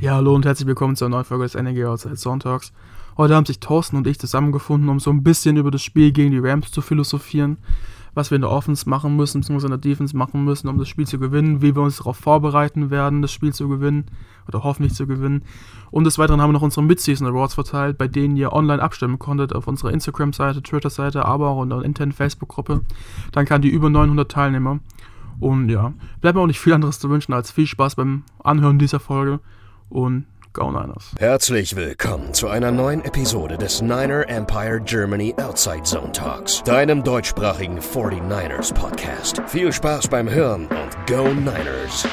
[0.00, 2.72] Ja, hallo und herzlich willkommen zur neuen Folge des NRG Outside Sonntags.
[3.16, 6.30] Heute haben sich Thorsten und ich zusammengefunden, um so ein bisschen über das Spiel gegen
[6.30, 7.56] die Rams zu philosophieren,
[8.14, 10.86] was wir in der Offense machen müssen, beziehungsweise in der Defense machen müssen, um das
[10.86, 14.04] Spiel zu gewinnen, wie wir uns darauf vorbereiten werden, das Spiel zu gewinnen
[14.46, 15.42] oder hoffentlich zu gewinnen.
[15.90, 19.18] Und des Weiteren haben wir noch unsere Mid-Season Awards verteilt, bei denen ihr online abstimmen
[19.18, 22.82] konntet auf unserer Instagram-Seite, Twitter-Seite, aber auch in der internen Facebook-Gruppe.
[23.32, 24.78] Dann kann die über 900 Teilnehmer.
[25.40, 28.78] Und ja, bleibt mir auch nicht viel anderes zu wünschen als viel Spaß beim Anhören
[28.78, 29.40] dieser Folge
[29.90, 31.14] und Go Niners.
[31.18, 37.78] Herzlich willkommen zu einer neuen Episode des Niner Empire Germany Outside Zone Talks, deinem deutschsprachigen
[37.78, 39.40] 49ers Podcast.
[39.46, 42.06] Viel Spaß beim Hören und Go Niners!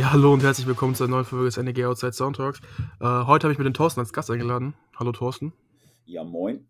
[0.00, 2.60] Ja, hallo und herzlich willkommen zu einer neuen Folge des NEG Outside Soundtalks.
[3.00, 4.72] Äh, heute habe ich mir den Thorsten als Gast eingeladen.
[4.98, 5.52] Hallo Thorsten.
[6.06, 6.66] Ja, moin.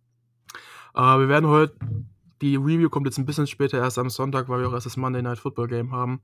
[0.97, 1.75] Äh, wir werden heute,
[2.41, 4.97] die Review kommt jetzt ein bisschen später, erst am Sonntag, weil wir auch erst das
[4.97, 6.23] Monday Night Football Game haben.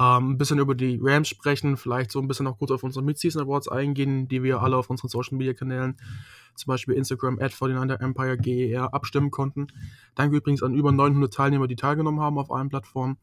[0.00, 3.04] Ähm, ein bisschen über die Rams sprechen, vielleicht so ein bisschen auch kurz auf unsere
[3.04, 5.96] Mid-Season Awards eingehen, die wir alle auf unseren Social Media Kanälen,
[6.54, 9.66] zum Beispiel Instagram at 49 Empire GER, abstimmen konnten.
[10.14, 13.16] Danke übrigens an über 900 Teilnehmer, die teilgenommen haben auf allen Plattformen.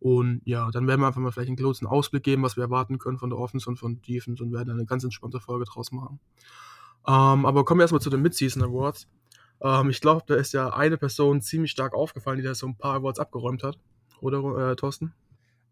[0.00, 2.98] Und ja, dann werden wir einfach mal vielleicht einen kurzen Ausblick geben, was wir erwarten
[2.98, 6.20] können von der Offense und von Defense und werden eine ganz entspannte Folge draus machen.
[7.06, 9.06] Ähm, aber kommen wir erstmal zu den Mid-Season Awards.
[9.62, 12.76] Ähm, ich glaube, da ist ja eine Person ziemlich stark aufgefallen, die da so ein
[12.76, 13.78] paar Awards abgeräumt hat.
[14.20, 15.12] Oder, äh, Thorsten?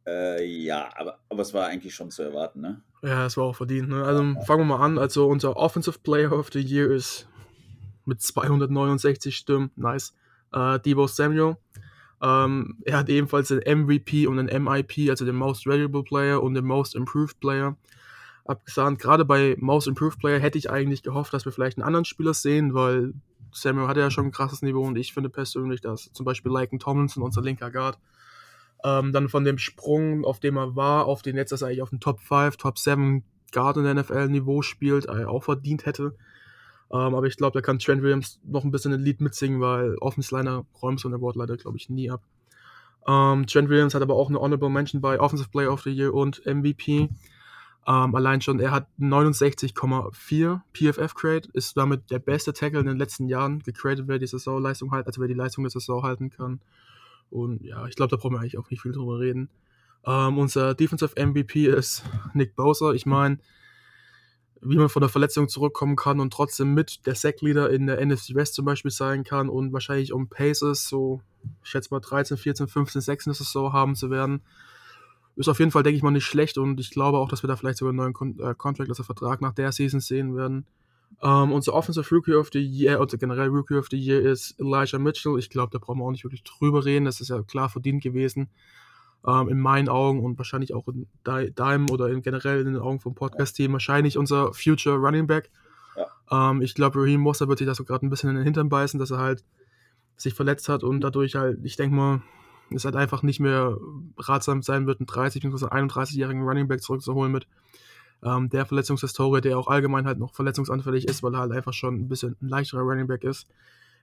[0.06, 2.82] Äh, ja, aber, aber es war eigentlich schon zu erwarten, ne?
[3.02, 3.88] Ja, es war auch verdient.
[3.88, 4.04] Ne?
[4.04, 4.98] Also fangen wir mal an.
[4.98, 7.28] Also unser Offensive Player of the Year ist
[8.04, 10.14] mit 269 Stimmen, nice,
[10.52, 11.56] äh, Debo Samuel.
[12.22, 16.54] Ähm, er hat ebenfalls den MVP und den MIP, also den Most Valuable Player und
[16.54, 17.76] den Most Improved Player
[18.44, 18.98] abgesahnt.
[18.98, 22.34] Gerade bei Most Improved Player hätte ich eigentlich gehofft, dass wir vielleicht einen anderen Spieler
[22.34, 23.14] sehen, weil
[23.54, 26.78] Samuel hatte ja schon ein krasses Niveau und ich finde persönlich, dass zum Beispiel Lycan
[26.78, 27.98] Tomlinson, unser linker Guard,
[28.84, 31.82] ähm, dann von dem Sprung, auf dem er war, auf den jetzt, dass er eigentlich
[31.82, 36.14] auf dem Top 5, Top 7 Guard in der NFL-Niveau spielt, äh, auch verdient hätte.
[36.92, 39.96] Ähm, aber ich glaube, da kann Trent Williams noch ein bisschen ein Lied mitsingen, weil
[39.96, 42.22] Offense Liner räumt so eine Award leider, glaube ich, nie ab.
[43.06, 46.12] Ähm, Trent Williams hat aber auch eine Honorable Mention bei Offensive Player of the Year
[46.12, 47.08] und MVP.
[47.86, 53.28] Ähm, allein schon, er hat 69,4 PFF-Grade, ist damit der beste Tackle in den letzten
[53.28, 56.60] Jahren gegradet, wer die Saisonleistung halt, also wer die Leistung der Saison halten kann.
[57.30, 59.50] Und ja, ich glaube, da brauchen wir eigentlich auch nicht viel drüber reden.
[60.06, 62.94] Ähm, unser Defensive MVP ist Nick Bowser.
[62.94, 63.38] Ich meine,
[64.62, 68.34] wie man von der Verletzung zurückkommen kann und trotzdem mit der Sack-Leader in der NFC
[68.34, 71.20] West zum Beispiel sein kann und wahrscheinlich um Paces so,
[71.62, 74.40] ich schätze mal 13, 14, 15, 16 Saison haben zu werden
[75.36, 77.48] ist auf jeden Fall, denke ich mal, nicht schlecht und ich glaube auch, dass wir
[77.48, 80.66] da vielleicht sogar einen neuen Kon äh, Contract, also Vertrag nach der Season sehen werden.
[81.22, 84.98] Ähm, unser Offensive Rookie of the Year, oder generell Rookie of the Year ist Elijah
[84.98, 85.38] Mitchell.
[85.38, 87.04] Ich glaube, da brauchen wir auch nicht wirklich drüber reden.
[87.04, 88.48] Das ist ja klar verdient gewesen.
[89.26, 93.00] Ähm, in meinen Augen und wahrscheinlich auch in deinem oder in generell in den Augen
[93.00, 93.72] vom Podcast-Team.
[93.72, 95.50] Wahrscheinlich unser Future Running Back.
[95.96, 96.50] Ja.
[96.50, 98.68] Ähm, ich glaube, Raheem Moster wird sich da so gerade ein bisschen in den Hintern
[98.68, 99.44] beißen, dass er halt
[100.16, 102.22] sich verletzt hat und dadurch halt, ich denke mal,
[102.70, 103.76] es halt einfach nicht mehr
[104.18, 105.66] ratsam sein wird, einen 30- bzw.
[105.66, 107.46] 31-jährigen Running Back zurückzuholen mit
[108.22, 111.96] ähm, der Verletzungshistorie, der auch allgemein halt noch verletzungsanfällig ist, weil er halt einfach schon
[111.96, 113.46] ein bisschen ein leichterer Running Back ist.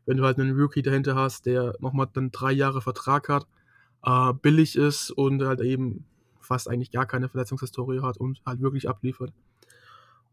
[0.06, 3.48] Wenn du halt einen Rookie dahinter hast, der nochmal dann drei Jahre Vertrag hat,
[4.04, 6.06] äh, billig ist und halt eben
[6.40, 9.32] fast eigentlich gar keine Verletzungshistorie hat und halt wirklich abliefert.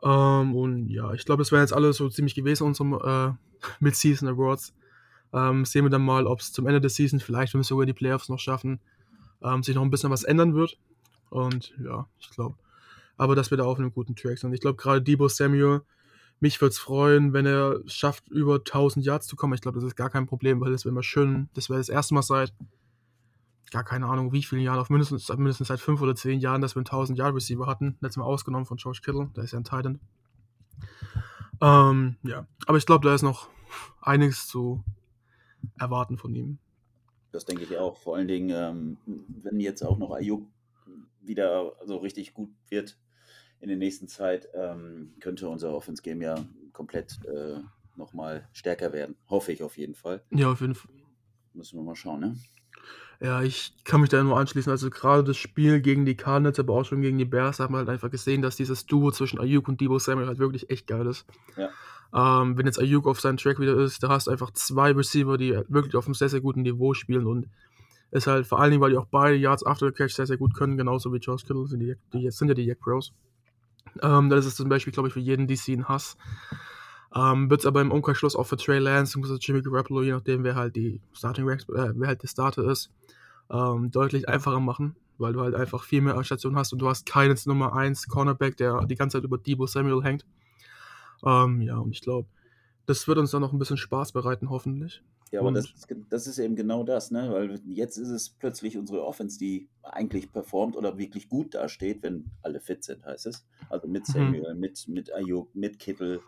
[0.03, 4.29] Ähm, und ja, ich glaube, das wären jetzt alles so ziemlich gewesen, unsere äh, Mid-Season
[4.29, 4.75] Awards.
[5.33, 7.87] Ähm, sehen wir dann mal, ob es zum Ende der Season, vielleicht, wenn wir sogar
[7.87, 8.81] die Playoffs noch schaffen,
[9.43, 10.79] ähm, sich noch ein bisschen was ändern wird.
[11.31, 12.57] Und ja, ich glaube.
[13.17, 14.53] Aber dass wir da auf einem guten Track sind.
[14.53, 15.83] Ich glaube, gerade Debo Samuel,
[16.41, 19.55] mich würde es freuen, wenn er schafft, über 1000 Yards zu kommen.
[19.55, 21.49] Ich glaube, das ist gar kein Problem, weil das wäre immer schön.
[21.55, 22.55] Das wäre das erste Mal seit,
[23.73, 26.77] gar keine Ahnung, wie vielen Jahren, auf mindestens, mindestens seit fünf oder zehn Jahren, dass
[26.77, 27.97] wir einen 1000 Yard Receiver hatten.
[28.01, 30.01] Letztes Mal ausgenommen von George Kittle, da ist ja ein Titan.
[31.61, 33.49] Ähm, ja, aber ich glaube, da ist noch
[34.01, 34.85] einiges zu
[35.79, 36.59] erwarten von ihm.
[37.33, 37.97] Das denke ich auch.
[37.99, 38.97] Vor allen Dingen, ähm,
[39.43, 40.47] wenn jetzt auch noch Ayuk
[41.21, 42.99] wieder so richtig gut wird
[43.61, 46.37] in der nächsten Zeit, ähm, könnte unser Offense Game ja
[46.73, 47.61] komplett äh,
[47.97, 49.17] nochmal stärker werden.
[49.29, 50.23] Hoffe ich auf jeden Fall.
[50.31, 50.91] Ja, auf jeden Fall.
[51.53, 52.37] Müssen wir mal schauen, ne?
[53.21, 54.71] Ja, ich kann mich da nur anschließen.
[54.71, 57.79] Also gerade das Spiel gegen die Cardinals, aber auch schon gegen die Bears, haben wir
[57.79, 61.07] halt einfach gesehen, dass dieses Duo zwischen Ayuk und Debo Samuel halt wirklich echt geil
[61.07, 61.27] ist.
[61.57, 61.71] Ja.
[62.15, 65.37] Ähm, wenn jetzt Ayuk auf seinem Track wieder ist, da hast du einfach zwei Receiver,
[65.37, 67.49] die wirklich auf einem sehr, sehr guten Niveau spielen und
[68.11, 70.39] ist halt vor allen Dingen, weil die auch beide Yards after the catch sehr, sehr
[70.39, 73.13] gut können, genauso wie Josh Kittle, sind, die, die sind ja die Jack Pros.
[74.03, 76.17] Ähm, das ist zum Beispiel, glaube ich, für jeden DC ein Hass.
[77.15, 80.45] Ähm, Wird es aber im Umkehrschluss auch für Trey Lance und Jimmy Garoppolo, je nachdem,
[80.45, 82.91] wer halt die Starting äh, wer halt der Starter ist,
[83.51, 87.07] ähm, deutlich einfacher machen, weil du halt einfach viel mehr Stationen hast und du hast
[87.07, 90.25] keinen Nummer 1 Cornerback, der die ganze Zeit über Debo Samuel hängt.
[91.25, 92.29] Ähm, ja, und ich glaube,
[92.87, 95.03] das wird uns dann noch ein bisschen Spaß bereiten, hoffentlich.
[95.31, 95.67] Ja, aber das,
[96.09, 97.31] das, ist eben genau das, ne?
[97.31, 102.31] Weil jetzt ist es plötzlich unsere Offense, die eigentlich performt oder wirklich gut dasteht, wenn
[102.43, 103.47] alle fit sind, heißt es.
[103.69, 104.13] Also mit mhm.
[104.13, 104.61] Samuel, mhm.
[104.61, 106.21] mit, mit Ayuk, mit Kittel,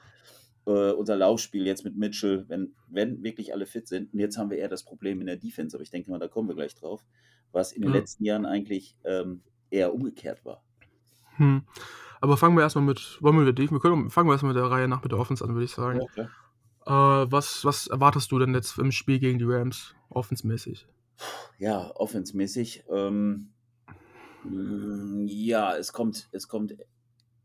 [0.67, 4.13] äh, unser Laufspiel jetzt mit Mitchell, wenn, wenn wirklich alle fit sind.
[4.13, 6.29] Und jetzt haben wir eher das Problem in der Defense, aber ich denke mal, da
[6.29, 7.03] kommen wir gleich drauf,
[7.53, 7.99] was in den ja.
[7.99, 9.41] letzten Jahren eigentlich ähm,
[9.71, 10.63] eher umgekehrt war.
[11.37, 11.63] Hm.
[12.21, 14.63] Aber fangen wir erstmal mit, wollen wir mit der wir können, fangen wir erstmal mit
[14.63, 16.01] der Reihe nach mit der Offense an, würde ich sagen.
[16.17, 16.29] Ja,
[16.87, 20.87] äh, was, was erwartest du denn jetzt im Spiel gegen die Rams, offensmäßig?
[21.59, 22.85] Ja, offensmäßig.
[22.91, 23.51] Ähm,
[24.45, 26.75] mm, ja, es kommt, es kommt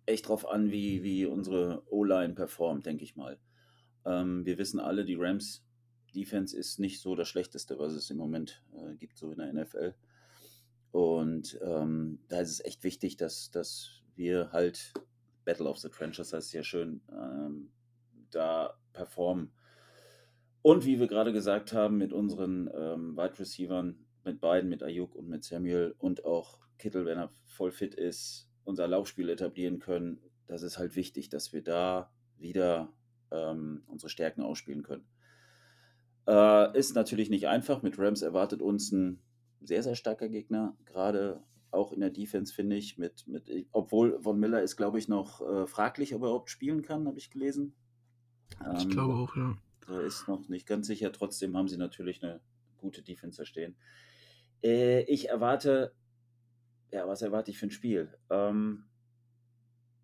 [0.05, 3.39] echt drauf an, wie, wie unsere O-Line performt, denke ich mal.
[4.05, 5.63] Ähm, wir wissen alle, die Rams
[6.13, 9.53] Defense ist nicht so das Schlechteste, was es im Moment äh, gibt, so in der
[9.53, 9.95] NFL.
[10.91, 14.93] Und ähm, da ist es echt wichtig, dass, dass wir halt
[15.43, 17.71] Battle of the Trenches, heißt ja schön, ähm,
[18.31, 19.51] da performen.
[20.61, 25.15] Und wie wir gerade gesagt haben, mit unseren ähm, Wide Receivern, mit beiden, mit Ayuk
[25.15, 30.19] und mit Samuel und auch Kittel, wenn er voll fit ist, unser Laufspiel etablieren können,
[30.47, 32.91] das ist halt wichtig, dass wir da wieder
[33.31, 35.07] ähm, unsere Stärken ausspielen können.
[36.27, 37.81] Äh, ist natürlich nicht einfach.
[37.83, 39.21] Mit Rams erwartet uns ein
[39.61, 41.43] sehr, sehr starker Gegner, gerade
[41.75, 42.97] auch in der Defense, finde ich.
[42.97, 46.81] Mit, mit, obwohl Von Miller ist, glaube ich, noch äh, fraglich, ob er überhaupt spielen
[46.81, 47.75] kann, habe ich gelesen.
[48.65, 49.57] Ähm, ich glaube auch, ja.
[49.87, 51.11] Da ist noch nicht ganz sicher.
[51.11, 52.41] Trotzdem haben sie natürlich eine
[52.77, 53.75] gute Defense stehen.
[54.63, 55.93] Äh, ich erwarte
[56.95, 58.09] ja, was erwarte ich für ein Spiel?
[58.29, 58.85] Ähm,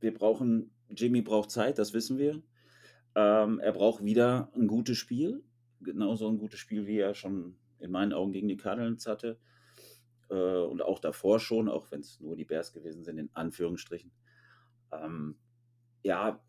[0.02, 2.44] wir brauchen, Jimmy braucht Zeit, das wissen wir.
[3.16, 5.44] Ähm, er braucht wieder ein gutes Spiel.
[5.80, 9.40] Genauso ein gutes Spiel, wie er schon in meinen Augen gegen die Cardinals hatte.
[10.31, 14.12] Äh, und auch davor schon, auch wenn es nur die Bears gewesen sind, in Anführungsstrichen.
[14.92, 15.36] Ähm,
[16.04, 16.42] ja,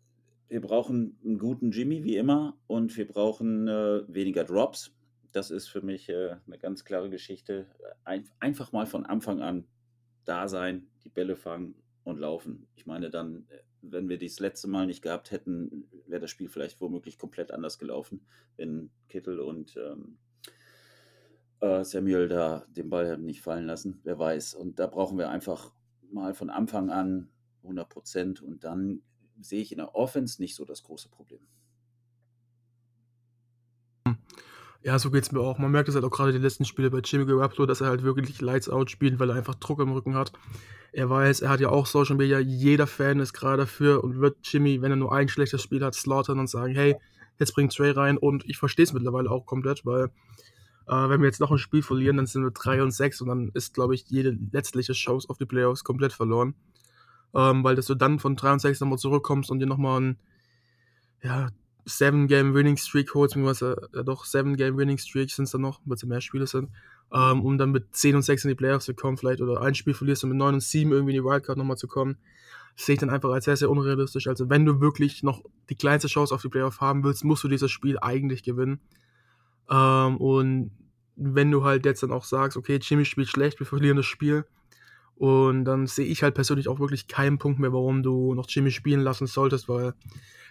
[0.47, 4.95] wir brauchen einen guten Jimmy wie immer und wir brauchen äh, weniger Drops.
[5.31, 7.67] Das ist für mich äh, eine ganz klare Geschichte.
[8.03, 9.67] Ein, einfach mal von Anfang an
[10.25, 12.67] da sein, die Bälle fangen und laufen.
[12.75, 16.47] Ich meine, dann, äh, wenn wir das letzte Mal nicht gehabt hätten, wäre das Spiel
[16.47, 18.25] vielleicht womöglich komplett anders gelaufen,
[18.55, 20.32] wenn Kittel und ähm, äh,
[21.83, 23.99] Samuel da den Ball nicht fallen lassen.
[24.03, 24.53] Wer weiß.
[24.55, 25.71] Und da brauchen wir einfach
[26.11, 27.29] mal von Anfang an
[27.63, 29.01] 100 Prozent und dann
[29.39, 31.41] sehe ich in der Offense nicht so das große Problem.
[34.83, 35.57] Ja, so geht's mir auch.
[35.59, 38.03] Man merkt es halt auch gerade die letzten Spiele bei Jimmy Garoppolo, dass er halt
[38.03, 40.33] wirklich Lights Out spielt, weil er einfach Druck im Rücken hat.
[40.91, 44.37] Er weiß, er hat ja auch Social Media, jeder Fan ist gerade dafür und wird
[44.43, 46.97] Jimmy, wenn er nur ein schlechtes Spiel hat, slaughtern und sagen, hey,
[47.39, 50.11] jetzt bringt Trey rein und ich verstehe es mittlerweile auch komplett, weil
[50.87, 53.27] äh, wenn wir jetzt noch ein Spiel verlieren, dann sind wir 3 und 6 und
[53.27, 56.55] dann ist, glaube ich, jede letztliche Chance auf die Playoffs komplett verloren.
[57.33, 60.19] Ähm, weil dass du dann von 3 und 6 nochmal zurückkommst und dir nochmal ein
[61.23, 61.49] ja,
[61.85, 65.61] Seven Game Winning Streak holt, beziehungsweise äh, doch Seven Game Winning Streak sind es dann
[65.61, 66.69] noch, weil es ja mehr Spiele sind,
[67.11, 69.75] ähm, um dann mit 10 und 6 in die Playoffs zu kommen, vielleicht oder ein
[69.75, 72.17] Spiel verlierst und mit 9 und 7 irgendwie in die Wildcard nochmal zu kommen,
[72.75, 74.27] sehe ich dann einfach als sehr, sehr unrealistisch.
[74.27, 77.47] Also wenn du wirklich noch die kleinste Chance auf die Playoffs haben willst, musst du
[77.47, 78.79] dieses Spiel eigentlich gewinnen.
[79.69, 80.71] Ähm, und
[81.15, 84.45] wenn du halt jetzt dann auch sagst, okay, Jimmy spielt schlecht, wir verlieren das Spiel,
[85.15, 88.71] und dann sehe ich halt persönlich auch wirklich keinen Punkt mehr, warum du noch Jimmy
[88.71, 89.93] spielen lassen solltest, weil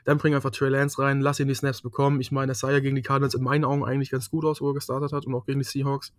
[0.04, 2.20] dann bring einfach Trey Lance rein, lass ihn die Snaps bekommen.
[2.20, 4.60] Ich meine, er sah ja gegen die Cardinals in meinen Augen eigentlich ganz gut aus,
[4.60, 6.12] wo er gestartet hat und auch gegen die Seahawks.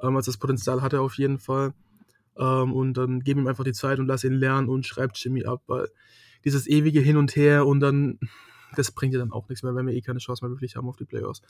[0.00, 1.72] Ähm, also das Potenzial hat er auf jeden Fall.
[2.36, 5.44] Ähm, und dann gib ihm einfach die Zeit und lass ihn lernen und schreib Jimmy
[5.44, 5.88] ab, weil
[6.44, 8.18] dieses ewige Hin und Her und dann,
[8.76, 10.88] das bringt dir dann auch nichts mehr, wenn wir eh keine Chance mehr wirklich haben
[10.88, 11.42] auf die Playoffs.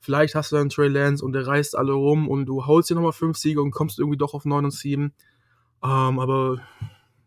[0.00, 2.94] Vielleicht hast du dann Trey Lance und der reißt alle rum und du holst dir
[2.94, 5.12] nochmal fünf Siege und kommst irgendwie doch auf 9 und 7.
[5.84, 6.60] Ähm, aber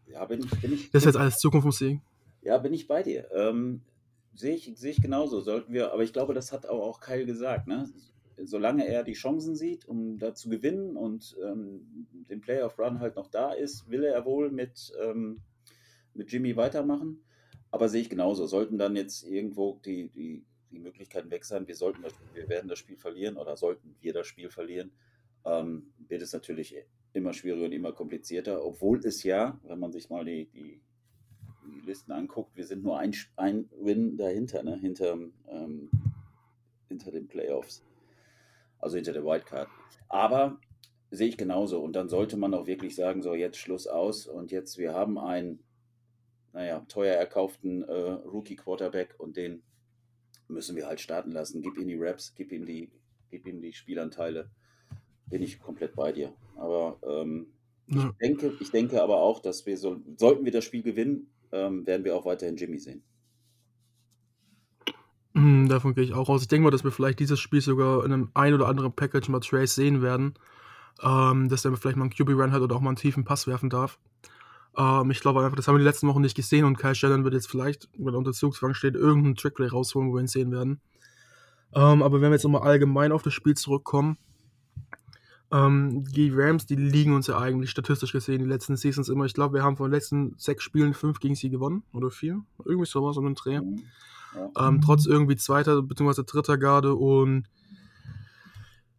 [0.08, 2.00] ja, bin ich, bin ich, das ist jetzt alles Zukunftsmusik.
[2.42, 3.30] Ja, bin ich bei dir.
[3.34, 3.82] Ähm,
[4.34, 5.42] sehe ich, sehe ich genauso.
[5.42, 7.90] Sollten wir, aber ich glaube, das hat auch, auch Kyle gesagt, ne?
[8.44, 13.16] Solange er die Chancen sieht, um da zu gewinnen und ähm, den Playoff Run halt
[13.16, 15.42] noch da ist, will er wohl mit, ähm,
[16.14, 17.22] mit Jimmy weitermachen.
[17.72, 18.46] Aber sehe ich genauso.
[18.48, 22.68] Sollten dann jetzt irgendwo die, die, die Möglichkeiten weg sein, wir sollten das, wir werden
[22.68, 24.92] das Spiel verlieren oder sollten wir das Spiel verlieren,
[25.46, 26.76] ähm, wird es natürlich
[27.14, 30.82] immer schwieriger und immer komplizierter, obwohl es ja, wenn man sich mal die, die
[31.66, 34.78] die Listen anguckt, wir sind nur ein, ein Win dahinter, ne?
[34.78, 35.18] hinter,
[35.50, 35.90] ähm,
[36.88, 37.84] hinter den Playoffs.
[38.80, 39.68] Also hinter der Wildcard.
[40.08, 40.60] Aber
[41.12, 41.82] sehe ich genauso.
[41.82, 44.28] Und dann sollte man auch wirklich sagen, so jetzt Schluss aus.
[44.28, 45.60] Und jetzt, wir haben einen,
[46.56, 49.62] naja, teuer erkauften äh, Rookie-Quarterback und den
[50.48, 51.62] müssen wir halt starten lassen.
[51.62, 52.90] Gib ihm die Raps, gib ihm die,
[53.30, 54.50] gib ihm die Spielanteile.
[55.28, 56.34] Bin ich komplett bei dir.
[56.56, 57.48] Aber ähm,
[57.88, 58.10] ja.
[58.10, 61.86] ich, denke, ich denke aber auch, dass wir so, sollten wir das Spiel gewinnen, ähm,
[61.86, 63.04] werden wir auch weiterhin Jimmy sehen.
[65.34, 66.42] Mhm, davon gehe ich auch aus.
[66.42, 69.28] Ich denke mal, dass wir vielleicht dieses Spiel sogar in einem ein oder anderen Package
[69.28, 70.36] mal Trace sehen werden.
[71.04, 73.70] Ähm, dass er vielleicht mal einen QB-Run hat oder auch mal einen tiefen Pass werfen
[73.70, 74.00] darf.
[74.78, 77.24] Ähm, ich glaube einfach, das haben wir die letzten Wochen nicht gesehen und Kyle Shannon
[77.24, 80.52] wird jetzt vielleicht, wenn er unter Zugzwang steht, irgendeinen Trickplay rausholen, wo wir ihn sehen
[80.52, 80.82] werden.
[81.74, 84.18] Ähm, aber wenn wir jetzt nochmal allgemein auf das Spiel zurückkommen,
[85.52, 89.26] ähm, die Rams, die liegen uns ja eigentlich statistisch gesehen die letzten Seasons immer.
[89.26, 92.42] Ich glaube, wir haben von den letzten sechs Spielen fünf gegen sie gewonnen oder vier.
[92.64, 93.62] Irgendwie sowas um den Dreh.
[93.62, 93.82] Mhm.
[94.60, 96.24] Ähm, trotz irgendwie zweiter bzw.
[96.26, 97.48] dritter Garde und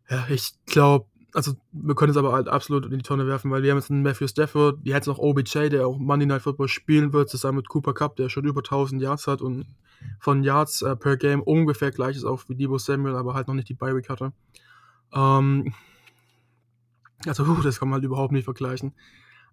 [0.08, 1.06] ja, ich glaube,
[1.36, 3.90] also wir können es aber halt absolut in die Tonne werfen, weil wir haben jetzt
[3.90, 7.56] einen Matthew Stafford, die hat noch OBJ, der auch Monday Night Football spielen wird, zusammen
[7.56, 9.66] mit Cooper Cup, der schon über 1000 Yards hat und
[10.18, 13.54] von Yards äh, per Game ungefähr gleich ist auch wie Debo Samuel, aber halt noch
[13.54, 14.32] nicht die Bi-Week hatte.
[15.12, 15.74] Ähm,
[17.26, 18.94] also, uh, das kann man halt überhaupt nicht vergleichen.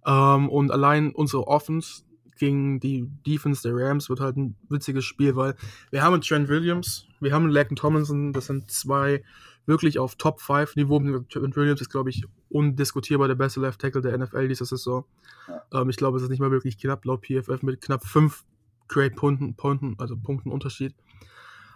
[0.05, 2.03] Ähm, und allein unsere Offense
[2.37, 5.55] gegen die Defense der Rams wird halt ein witziges Spiel, weil
[5.91, 9.21] wir haben Trent Williams, wir haben Laken Tomlinson, das sind zwei
[9.65, 10.99] wirklich auf Top 5 Niveau.
[10.99, 15.05] Trent Williams ist, glaube ich, undiskutierbar der beste Left Tackle der NFL diese Saison.
[15.47, 15.81] Ja.
[15.81, 18.43] Ähm, ich glaube, es ist nicht mal wirklich knapp, laut PFF, mit knapp 5
[18.87, 20.93] Great Punkten, Punkten also Punkten Unterschied.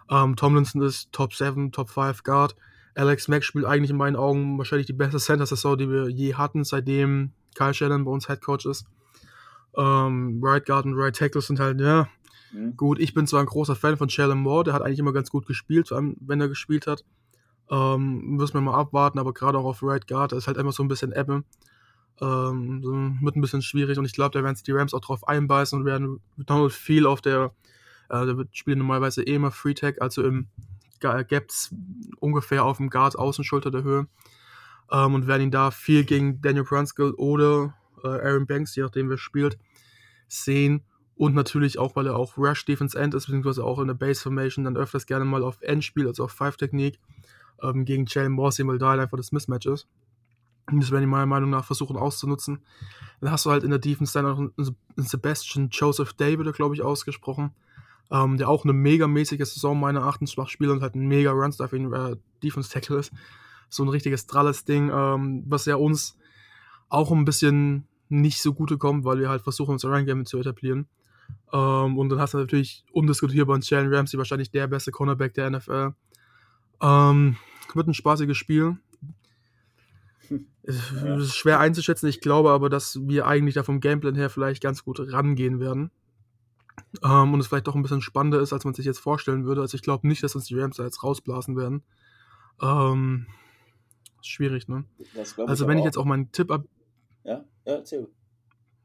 [0.09, 2.55] Ähm, Tomlinson ist Top 7, Top 5 Guard.
[2.95, 6.63] Alex Mack spielt eigentlich in meinen Augen wahrscheinlich die beste Center-Saison, die wir je hatten,
[6.63, 8.85] seitdem Kyle Shannon bei uns Head Coach ist.
[9.77, 12.07] Ähm, right Guard und Right Tackle sind halt, ja,
[12.51, 12.75] mhm.
[12.75, 12.99] gut.
[12.99, 15.45] Ich bin zwar ein großer Fan von Shalom Moore, der hat eigentlich immer ganz gut
[15.45, 17.03] gespielt, vor allem wenn er gespielt hat.
[17.69, 20.83] Ähm, müssen wir mal abwarten, aber gerade auch auf Right Guard ist halt immer so
[20.83, 21.43] ein bisschen Ebbe.
[22.19, 25.27] Ähm, wird ein bisschen schwierig und ich glaube, da werden sich die Rams auch drauf
[25.27, 27.51] einbeißen und werden Donald viel auf der,
[28.09, 30.47] äh, der spielen normalerweise eh immer Free Tag, also im
[30.99, 31.75] Gaps
[32.19, 34.07] ungefähr auf dem Guard Außenschulter der Höhe.
[34.91, 39.09] Ähm, und werden ihn da viel gegen Daniel Brunskill oder äh, Aaron Banks, je nachdem
[39.09, 39.59] wer spielt,
[40.27, 40.83] sehen.
[41.15, 44.21] Und natürlich auch, weil er auch Rush Defense End ist, beziehungsweise auch in der Base
[44.21, 46.99] Formation dann öfters gerne mal auf End spielt, also auf Five Technik
[47.61, 49.87] ähm, gegen Jalen Morsey, weil da halt einfach das Mismatch ist.
[50.69, 52.59] Und das werden die meiner Meinung nach versuchen auszunutzen.
[53.21, 56.81] Dann hast du halt in der Defense dann noch einen Sebastian Joseph David, glaube ich,
[56.81, 57.51] ausgesprochen,
[58.11, 61.93] ähm, der auch eine megamäßige Saison meiner Erachtens macht, spielt und halt ein mega Run-Stuffing
[61.93, 63.13] äh, Defense-Tackle ist.
[63.69, 66.17] So ein richtiges dralles Ding, ähm, was ja uns
[66.89, 70.87] auch ein bisschen nicht so gute kommt, weil wir halt versuchen, unser Run-Game zu etablieren.
[71.53, 75.49] Ähm, und dann hast du natürlich undiskutierbar einen Jalen Ramsey, wahrscheinlich der beste Cornerback der
[75.49, 75.93] NFL.
[76.81, 77.37] Ähm,
[77.73, 78.77] wird ein spaßiges Spiel.
[80.63, 82.07] Es ist schwer einzuschätzen.
[82.07, 85.91] Ich glaube aber, dass wir eigentlich da vom Gameplan her vielleicht ganz gut rangehen werden.
[87.03, 89.61] Ähm, und es vielleicht doch ein bisschen spannender ist, als man sich jetzt vorstellen würde.
[89.61, 91.83] Also ich glaube nicht, dass uns die Rams da jetzt rausblasen werden.
[92.61, 93.27] Ähm,
[94.21, 94.85] schwierig, ne?
[95.45, 96.65] Also wenn ich jetzt auch meinen Tipp ab.
[97.23, 98.07] Ja, ja, erzähl.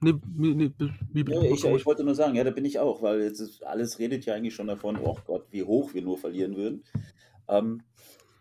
[0.01, 0.73] Nee, nee, nee,
[1.15, 4.01] ja, ich, ich, wollte nur sagen, ja, da bin ich auch, weil jetzt ist, alles
[4.01, 6.83] redet ja eigentlich schon davon, oh Gott, wie hoch wir nur verlieren würden.
[7.49, 7.83] Ähm,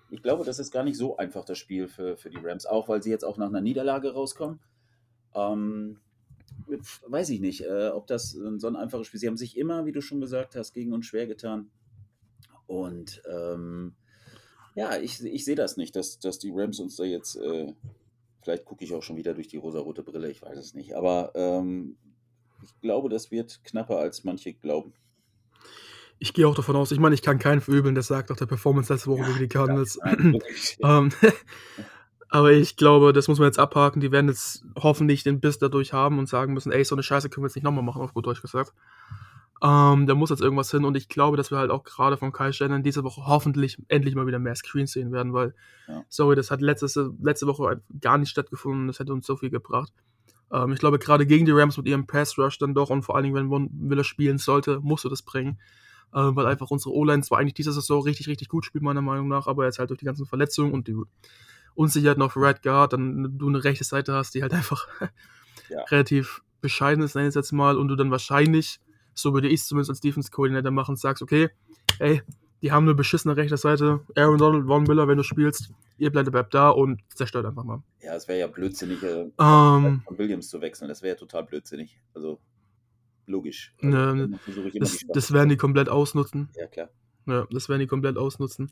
[0.10, 2.89] ich glaube, das ist gar nicht so einfach, das Spiel für, für die Rams, auch
[2.89, 4.60] weil sie jetzt auch nach einer Niederlage rauskommen.
[5.34, 6.00] Ähm,
[7.08, 9.22] weiß ich nicht, äh, ob das so ein einfaches Spiel ist.
[9.22, 11.72] Sie haben sich immer, wie du schon gesagt hast, gegen uns schwer getan.
[12.67, 13.96] Und ähm,
[14.75, 17.74] ja, ich, ich sehe das nicht, dass, dass die Rams uns da jetzt, äh,
[18.41, 20.96] vielleicht gucke ich auch schon wieder durch die rosarote Brille, ich weiß es nicht.
[20.96, 21.98] Aber ähm,
[22.63, 24.93] ich glaube, das wird knapper, als manche glauben.
[26.23, 28.45] Ich gehe auch davon aus, ich meine, ich kann keinen verübeln, der sagt nach der
[28.45, 29.97] Performance letzte Woche ja, gegen die Cardinals.
[30.83, 31.09] Ähm,
[32.29, 34.01] aber ich glaube, das muss man jetzt abhaken.
[34.01, 37.29] Die werden jetzt hoffentlich den Biss dadurch haben und sagen müssen, ey, so eine Scheiße
[37.29, 38.71] können wir jetzt nicht nochmal machen, auf gut Deutsch gesagt.
[39.63, 42.31] Ähm, da muss jetzt irgendwas hin und ich glaube, dass wir halt auch gerade von
[42.31, 45.55] Kai Shannon diese Woche hoffentlich endlich mal wieder mehr Screens sehen werden, weil,
[45.87, 46.03] ja.
[46.07, 48.85] sorry, das hat letzte, letzte Woche gar nicht stattgefunden.
[48.85, 49.91] Das hätte uns so viel gebracht.
[50.51, 53.15] Ähm, ich glaube, gerade gegen die Rams mit ihrem Pass Rush dann doch und vor
[53.15, 55.57] allen Dingen, wenn Von Miller spielen sollte, musst du das bringen
[56.13, 59.27] äh, weil einfach unsere O-Line zwar eigentlich diese Saison richtig, richtig gut spielt, meiner Meinung
[59.27, 60.96] nach, aber jetzt halt durch die ganzen Verletzungen und die
[61.75, 64.88] Unsicherheiten auf Red Guard, dann du eine rechte Seite hast, die halt einfach
[65.70, 65.84] ja.
[65.84, 68.80] relativ bescheiden ist, nenne ich jetzt mal, und du dann wahrscheinlich,
[69.13, 71.50] so würde ich es zumindest als Defense-Coordinator machen, sagst, okay,
[72.00, 72.22] ey,
[72.62, 76.32] die haben eine beschissene rechte Seite, Aaron Donald, Von Miller, wenn du spielst, ihr bleibt,
[76.32, 77.82] bleibt da und zerstört einfach mal.
[78.01, 81.44] Ja, es wäre ja blödsinnig, äh, um, von Williams zu wechseln, das wäre ja total
[81.44, 82.00] blödsinnig.
[82.13, 82.39] Also
[83.31, 83.73] logisch.
[83.81, 84.39] Also, ne,
[84.75, 86.50] das, das werden die komplett ausnutzen.
[86.55, 86.89] Ja, klar.
[87.25, 88.71] Ja, das werden die komplett ausnutzen.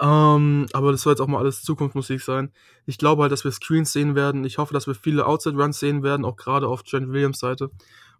[0.00, 2.50] Ähm, aber das soll jetzt auch mal alles Zukunftsmusik sein.
[2.86, 4.44] Ich glaube halt, dass wir Screens sehen werden.
[4.44, 7.70] Ich hoffe, dass wir viele Outside-Runs sehen werden, auch gerade auf Trent Williams Seite.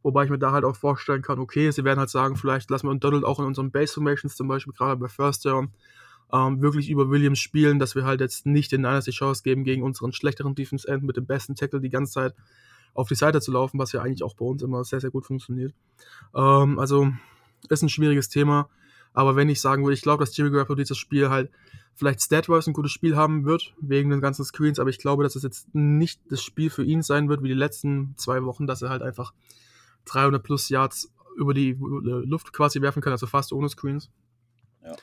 [0.02, 2.86] Wobei ich mir da halt auch vorstellen kann, okay, sie werden halt sagen, vielleicht lassen
[2.86, 5.72] wir Donald auch in unseren Base Formations, zum Beispiel gerade bei First Down,
[6.32, 9.64] ähm, wirklich über Williams spielen, dass wir halt jetzt nicht den Niners die Chance geben,
[9.64, 12.34] gegen unseren schlechteren Defense End mit dem besten Tackle die ganze Zeit
[12.94, 15.26] auf die Seite zu laufen, was ja eigentlich auch bei uns immer sehr, sehr gut
[15.26, 15.74] funktioniert.
[16.34, 17.12] Ähm, also
[17.68, 18.68] ist ein schwieriges Thema.
[19.12, 21.50] Aber wenn ich sagen würde, ich glaube, dass Jimmy Garoppolo dieses Spiel halt
[21.94, 25.36] vielleicht statwise ein gutes Spiel haben wird, wegen den ganzen Screens, aber ich glaube, dass
[25.36, 28.82] es jetzt nicht das Spiel für ihn sein wird, wie die letzten zwei Wochen, dass
[28.82, 29.34] er halt einfach
[30.06, 34.10] 300 plus Yards über die Luft quasi werfen kann, also fast ohne Screens.
[34.82, 34.94] Ja.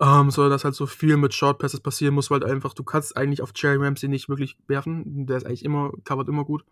[0.00, 2.82] Ähm, sondern dass halt so viel mit Short Passes passieren muss, weil halt einfach, du
[2.82, 5.26] kannst eigentlich auf Jerry Ramsey nicht wirklich werfen.
[5.26, 6.64] Der ist eigentlich immer, covert immer gut.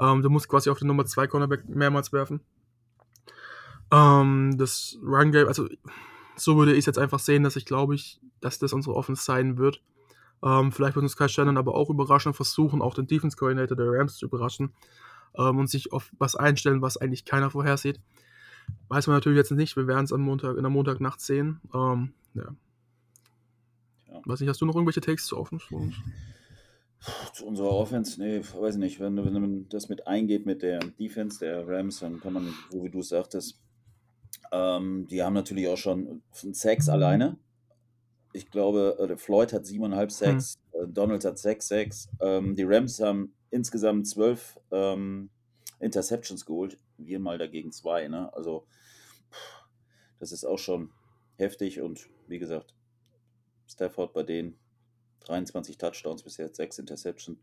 [0.00, 2.40] Ähm, du musst quasi auf den Nummer 2 Cornerback mehrmals werfen.
[3.92, 5.68] Ähm, das Run Game, also
[6.36, 9.22] so würde ich es jetzt einfach sehen, dass ich glaube ich, dass das unsere Offense
[9.22, 9.82] sein wird.
[10.42, 13.90] Ähm, vielleicht wird uns Kai Shannon aber auch überraschen, versuchen auch den Defense Coordinator der
[13.90, 14.72] Rams zu überraschen
[15.36, 18.00] ähm, und sich auf was einstellen, was eigentlich keiner vorhersieht.
[18.88, 21.60] Weiß man natürlich jetzt nicht, wir werden es am Montag, in der Montagnacht sehen.
[21.74, 22.54] Ähm, ja.
[24.08, 24.20] ja.
[24.24, 25.94] Weiß nicht, hast du noch irgendwelche Texte offen für uns?
[27.32, 29.00] Zu unserer Offense, nee, weiß nicht.
[29.00, 32.84] Wenn, wenn man das mit eingeht mit der Defense der Rams, dann kann man, so
[32.84, 33.58] wie du sagtest,
[34.52, 36.88] ähm, die haben natürlich auch schon mhm.
[36.88, 37.38] alleine.
[38.32, 40.92] Ich glaube, äh, Floyd hat siebeneinhalb Sex, hm.
[40.94, 42.08] Donald hat sechs Sex.
[42.20, 45.30] Ähm, die Rams haben insgesamt zwölf ähm,
[45.80, 46.78] Interceptions geholt.
[46.98, 48.06] Wir mal dagegen zwei.
[48.08, 48.32] Ne?
[48.34, 48.66] Also,
[50.18, 50.90] das ist auch schon
[51.36, 51.80] heftig.
[51.80, 52.74] Und wie gesagt,
[53.66, 54.58] Stafford bei denen
[55.30, 57.38] 23 Touchdowns bis jetzt, sechs Interceptions.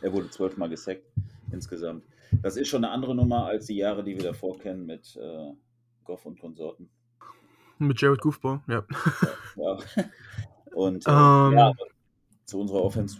[0.00, 1.04] Er wurde zwölfmal gesackt
[1.52, 2.04] insgesamt.
[2.42, 5.52] Das ist schon eine andere Nummer als die Jahre, die wir davor kennen mit äh,
[6.04, 6.88] Goff und Konsorten.
[7.78, 8.84] Mit Jared Goofball, ja.
[9.56, 9.78] ja, ja.
[10.74, 11.58] Und äh, um, ähm.
[11.58, 11.72] ja,
[12.46, 13.18] zu unserer Offense,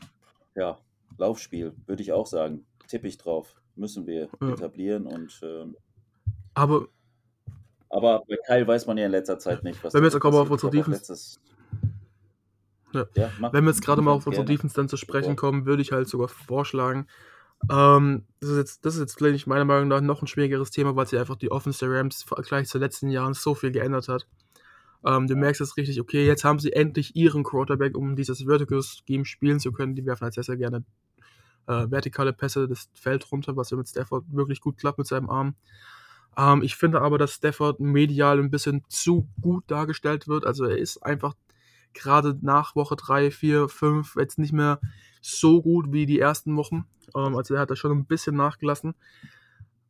[0.54, 0.78] ja,
[1.18, 2.64] Laufspiel, würde ich auch sagen.
[2.88, 3.60] Tippe ich drauf.
[3.76, 4.52] Müssen wir ja.
[4.52, 5.76] etablieren und ähm,
[6.54, 6.88] aber
[7.88, 10.40] aber bei Kyle weiß man ja in letzter Zeit nicht, was Wenn wir jetzt aber
[10.40, 11.38] auf unsere Defense
[12.92, 13.06] ja.
[13.14, 15.92] Ja, Wenn wir jetzt gerade mal auf unsere Defense dann zu sprechen kommen, würde ich
[15.92, 17.06] halt sogar vorschlagen,
[17.70, 20.96] ähm, das, ist jetzt, das ist jetzt vielleicht meiner Meinung nach noch ein schwierigeres Thema,
[20.96, 24.08] weil sich einfach die Offense der Rams gleich zu den letzten Jahren so viel geändert
[24.08, 24.26] hat.
[25.04, 28.80] Ähm, du merkst es richtig, okay, jetzt haben sie endlich ihren Quarterback, um dieses Vertical
[28.82, 29.94] Scheme spielen zu können.
[29.94, 30.84] Die werfen halt sehr, sehr gerne
[31.66, 35.30] äh, vertikale Pässe das Feld runter, was ja mit Stafford wirklich gut klappt mit seinem
[35.30, 35.54] Arm.
[36.36, 40.46] Ähm, ich finde aber, dass Stafford medial ein bisschen zu gut dargestellt wird.
[40.46, 41.34] Also er ist einfach
[41.94, 44.80] gerade nach Woche 3, 4, 5 jetzt nicht mehr
[45.20, 46.86] so gut wie die ersten Wochen.
[47.14, 48.94] Ähm, also er hat da schon ein bisschen nachgelassen.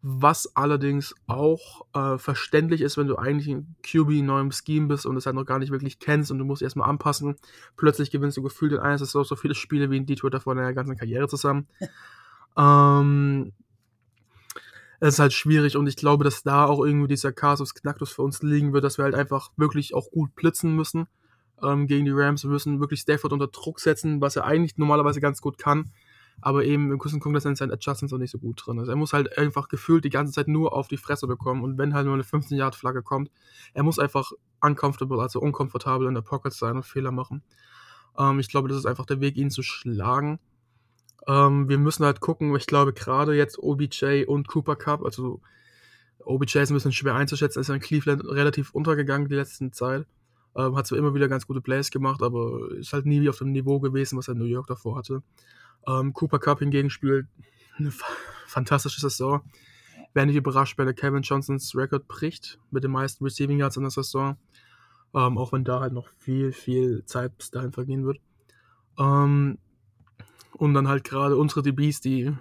[0.05, 5.07] Was allerdings auch äh, verständlich ist, wenn du eigentlich ein QB in neuem Scheme bist
[5.07, 7.37] und es halt noch gar nicht wirklich kennst und du musst erstmal anpassen.
[7.77, 10.59] Plötzlich gewinnst du gefühlt in einer Saison so viele Spiele wie in Detroit davor in
[10.59, 11.69] der ganzen Karriere zusammen.
[12.57, 13.53] ähm,
[14.99, 18.23] es ist halt schwierig und ich glaube, dass da auch irgendwie dieser Casus Knacktus für
[18.23, 21.07] uns liegen wird, dass wir halt einfach wirklich auch gut blitzen müssen
[21.63, 22.45] ähm, gegen die Rams.
[22.45, 25.91] Wir müssen wirklich Stafford unter Druck setzen, was er eigentlich normalerweise ganz gut kann.
[26.41, 28.89] Aber eben im dass er in seinen Adjustments auch nicht so gut drin ist.
[28.89, 31.63] Er muss halt einfach gefühlt die ganze Zeit nur auf die Fresse bekommen.
[31.63, 33.31] Und wenn halt nur eine 15-Yard-Flagge kommt,
[33.75, 37.43] er muss einfach uncomfortable, also unkomfortabel in der Pocket sein und Fehler machen.
[38.19, 40.41] Ähm, ich glaube, das ist einfach der Weg, ihn zu schlagen.
[41.29, 45.41] Ähm, wir müssen halt gucken, ich glaube gerade jetzt OBJ und Cooper Cup, also
[46.25, 50.07] OBJ ist ein bisschen schwer einzuschätzen, ist ja in Cleveland relativ untergegangen die letzten Zeit.
[50.57, 53.53] Ähm, hat zwar immer wieder ganz gute Plays gemacht, aber ist halt nie auf dem
[53.53, 55.23] Niveau gewesen, was er in New York davor hatte.
[55.87, 57.27] Ähm, Cooper Cup hingegen spielt
[57.79, 57.93] eine
[58.47, 59.43] fantastische Saison.
[60.15, 63.83] Wäre nicht überrascht, wenn der Kevin Johnsons Rekord bricht mit den meisten Receiving Yards in
[63.83, 64.37] der Saison.
[65.15, 68.21] Ähm, auch wenn da halt noch viel, viel Zeit bis dahin vergehen wird.
[68.99, 69.59] Ähm,
[70.53, 72.33] und dann halt gerade unsere DBs, die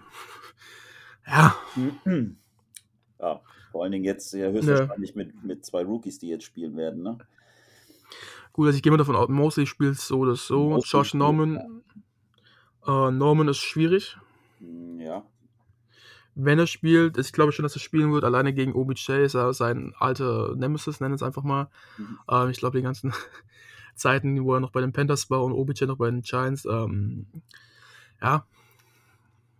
[1.27, 1.55] ja.
[3.19, 5.17] Ja, vor allen Dingen jetzt ja höchstwahrscheinlich ja.
[5.17, 7.17] mit, mit zwei Rookies, die jetzt spielen werden, ne?
[8.53, 10.69] Gut, also ich gehe mal davon aus, Mosley spielt so oder so.
[10.69, 11.83] Mosley Josh Norman.
[12.85, 14.17] Äh, Norman ist schwierig.
[14.97, 15.23] Ja.
[16.35, 19.53] Wenn er spielt, ich glaube schon, dass er spielen wird, alleine gegen OBJ ist er
[19.53, 21.69] sein alter Nemesis, nennen es einfach mal.
[21.97, 22.19] Mhm.
[22.29, 23.13] Äh, ich glaube, die ganzen
[23.95, 27.27] Zeiten, wo er noch bei den Panthers war und OBJ noch bei den Giants, ähm,
[28.21, 28.45] ja,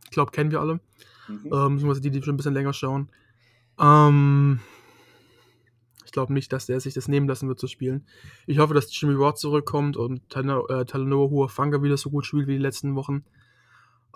[0.05, 0.79] ich glaube, kennen wir alle.
[1.27, 1.79] Mhm.
[1.81, 3.09] Ähm, die, die schon ein bisschen länger schauen.
[3.79, 4.59] Ähm,
[6.11, 8.05] ich glaube nicht, dass der sich das nehmen lassen wird zu spielen.
[8.45, 12.55] Ich hoffe, dass Jimmy Ward zurückkommt und Talanoa äh, Huafanga wieder so gut spielt wie
[12.55, 13.23] die letzten Wochen.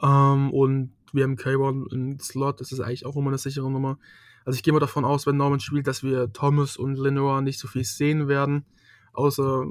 [0.04, 3.98] Ähm, und wir haben K1 im Slot, das ist eigentlich auch immer eine sichere Nummer.
[4.44, 7.60] Also ich gehe mal davon aus, wenn Norman spielt, dass wir Thomas und Lenore nicht
[7.60, 8.66] so viel sehen werden.
[9.14, 9.66] Außer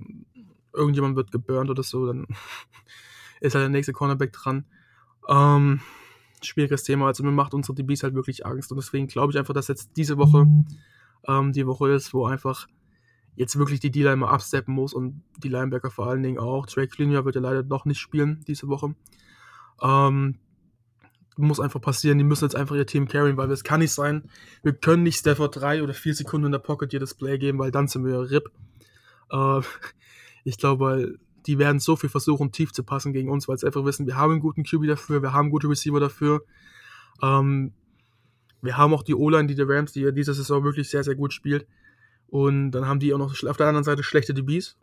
[0.73, 2.27] irgendjemand wird geburnt oder so, dann
[3.43, 4.65] ist halt der nächste Cornerback dran.
[5.29, 5.83] Ähm,
[6.43, 7.09] schwieriges Thema.
[7.09, 8.73] Also mir macht unsere DBs halt wirklich Angst.
[8.73, 10.47] Und deswegen glaube ich einfach, dass jetzt diese Woche
[11.27, 12.67] ähm, die Woche ist, wo einfach
[13.37, 16.67] jetzt wirklich die D-Line mal absteppen muss und die Linebacker vor allen Dingen auch.
[16.67, 18.95] Drake Linear wird ja leider noch nicht spielen diese Woche.
[19.83, 20.39] Ähm,
[21.37, 22.19] muss einfach passieren.
[22.19, 24.31] Die müssen jetzt einfach ihr Team carryen, weil es kann nicht sein.
[24.63, 27.73] Wir können nicht Stafford drei oder vier Sekunden in der Pocket jedes Play geben, weil
[27.73, 28.51] dann sind wir RIP.
[29.31, 29.61] Äh,
[30.45, 33.85] ich glaube, die werden so viel versuchen, tief zu passen gegen uns, weil sie einfach
[33.85, 36.43] wissen, wir haben einen guten QB dafür, wir haben gute Receiver dafür.
[37.21, 37.73] Ähm,
[38.65, 41.15] wir haben auch die O-Line, die der Rams, die ja diese Saison wirklich sehr, sehr
[41.15, 41.67] gut spielt.
[42.29, 44.77] Und dann haben die auch noch auf der anderen Seite schlechte DBs.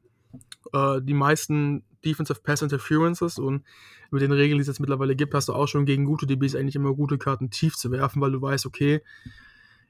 [0.73, 3.63] Äh, die meisten Defensive Pass Interferences und
[4.11, 6.55] mit den Regeln, die es jetzt mittlerweile gibt, hast du auch schon gegen gute DBs
[6.55, 9.01] eigentlich immer gute Karten tief zu werfen, weil du weißt, okay,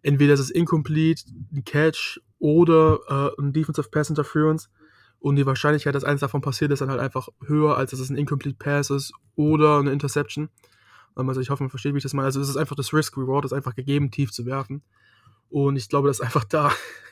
[0.01, 1.23] entweder ist es incomplete,
[1.53, 4.69] ein Catch oder äh, ein Defensive Pass Interference
[5.19, 8.09] und die Wahrscheinlichkeit, dass eins davon passiert, ist dann halt einfach höher, als dass es
[8.09, 10.49] ein Incomplete Pass ist oder eine Interception.
[11.17, 12.25] Ähm, also ich hoffe, man versteht, wie ich das meine.
[12.25, 14.81] Also es ist einfach das Risk-Reward, ist einfach gegeben, tief zu werfen.
[15.49, 16.71] Und ich glaube, dass einfach da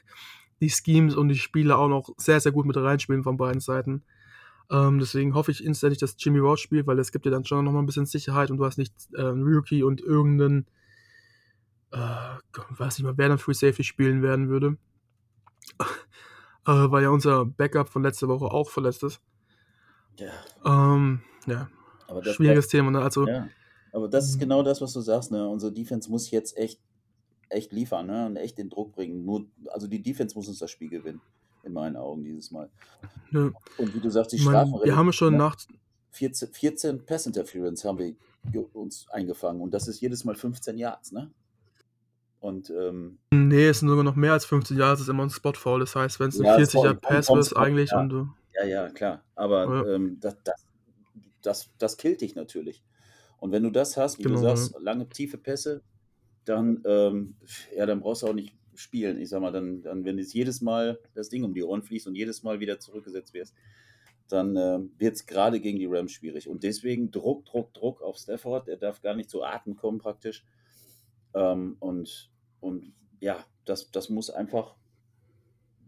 [0.61, 4.03] die Schemes und die Spiele auch noch sehr, sehr gut mit reinspielen von beiden Seiten.
[4.71, 7.65] Ähm, deswegen hoffe ich inständig, dass Jimmy Roach spielt, weil es gibt dir dann schon
[7.65, 10.67] noch mal ein bisschen Sicherheit und du hast nicht äh, einen Rookie und irgendeinen,
[11.91, 11.97] äh,
[12.69, 14.77] weiß nicht mal, wer dann Free Safety spielen werden würde
[16.65, 19.21] äh, weil ja unser Backup von letzter Woche auch verletzt ist.
[20.17, 20.31] Ja.
[20.65, 21.69] Ähm, ja.
[22.33, 23.01] Schwieriges Thema, ne?
[23.01, 23.47] Also, ja.
[23.91, 25.47] Aber das ist genau das, was du sagst, ne?
[25.47, 26.79] Unsere Defense muss jetzt echt,
[27.49, 28.25] echt liefern, ne?
[28.25, 29.25] Und echt den Druck bringen.
[29.25, 31.21] Nur, also die Defense muss uns das Spiel gewinnen,
[31.63, 32.69] in meinen Augen dieses Mal.
[33.31, 33.51] Ja.
[33.77, 35.55] Und wie du sagst, die schlafen Wir haben schon nach
[36.11, 41.11] 14, 14 Pass Interference haben wir uns eingefangen und das ist jedes Mal 15 Yards,
[41.11, 41.31] ne?
[42.39, 45.29] Und, ähm, nee, es sind sogar noch mehr als 15 Jahre, es ist immer ein
[45.29, 45.81] Spot-Foul.
[45.81, 47.91] Das heißt, wenn es ein ja, 40er Pass ist, eigentlich.
[47.91, 47.99] Ja.
[47.99, 49.23] Und ja, ja, klar.
[49.35, 49.95] Aber ja.
[49.95, 50.65] Ähm, das, das,
[51.41, 52.81] das, das killt dich natürlich.
[53.39, 55.81] Und wenn du das hast, wie genau, du sagst, lange, tiefe Pässe,
[56.45, 57.35] dann, ähm,
[57.75, 59.19] ja, dann brauchst du auch nicht spielen.
[59.19, 62.07] Ich sag mal, dann, dann wenn es jedes Mal das Ding um die Ohren fließt
[62.07, 63.53] und jedes Mal wieder zurückgesetzt wirst,
[64.29, 66.47] dann äh, wird es gerade gegen die Rams schwierig.
[66.47, 68.67] Und deswegen Druck, Druck, Druck auf Stafford.
[68.67, 70.45] Er darf gar nicht zu Atem kommen praktisch.
[71.33, 74.75] Ähm, und, und ja, das, das muss einfach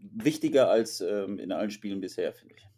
[0.00, 2.71] wichtiger als ähm, in allen Spielen bisher, finde ich.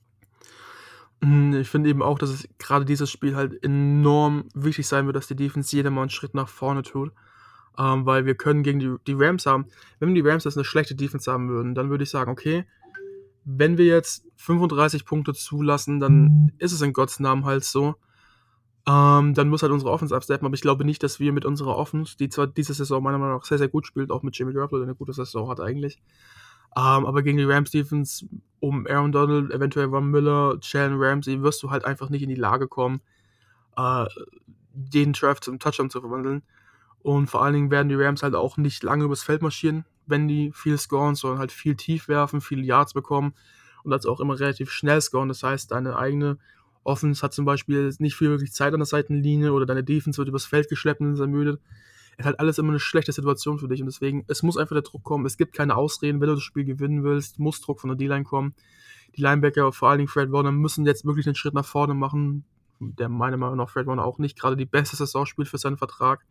[1.23, 5.17] Hm, ich finde eben auch, dass es gerade dieses Spiel halt enorm wichtig sein wird,
[5.17, 7.13] dass die Defense jeder mal einen Schritt nach vorne tut.
[7.77, 9.67] Ähm, weil wir können gegen die, die Rams haben,
[9.99, 12.65] wenn die Rams jetzt eine schlechte Defense haben würden, dann würde ich sagen, okay,
[13.45, 17.97] wenn wir jetzt 35 Punkte zulassen, dann ist es in Gottes Namen halt so.
[18.87, 21.77] Ähm, dann muss halt unsere Offense absteppen, aber ich glaube nicht, dass wir mit unserer
[21.77, 24.53] Offense, die zwar diese Saison meiner Meinung nach sehr, sehr gut spielt, auch mit Jimmy
[24.53, 26.03] Garoppolo, der eine gute Saison hat eigentlich,
[26.77, 28.27] ähm, aber gegen die Rams Defense
[28.61, 32.35] um Aaron Donald, eventuell Von Miller, Jalen Ramsey, wirst du halt einfach nicht in die
[32.35, 33.01] Lage kommen,
[33.77, 34.07] äh,
[34.73, 36.43] den Draft zum Touchdown zu verwandeln.
[37.03, 40.27] Und vor allen Dingen werden die Rams halt auch nicht lange übers Feld marschieren, wenn
[40.27, 43.35] die viel scoren, sondern halt viel tief werfen, viele Yards bekommen
[43.83, 45.29] und das auch immer relativ schnell scoren.
[45.29, 46.39] Das heißt, deine eigene
[46.83, 50.29] Offense hat zum Beispiel nicht viel wirklich Zeit an der Seitenlinie oder deine Defense wird
[50.29, 51.61] übers Feld geschleppt und ist ermüdet.
[52.17, 54.75] Es ist halt alles immer eine schlechte Situation für dich und deswegen, es muss einfach
[54.75, 55.27] der Druck kommen.
[55.27, 58.25] Es gibt keine Ausreden, wenn du das Spiel gewinnen willst, muss Druck von der D-Line
[58.25, 58.55] kommen.
[59.17, 62.45] Die Linebacker, vor allen Dingen Fred Warner, müssen jetzt wirklich einen Schritt nach vorne machen.
[62.81, 65.77] Der meiner Meinung nach Fred Warner auch nicht gerade die beste Saison spielt für seinen
[65.77, 66.25] Vertrag.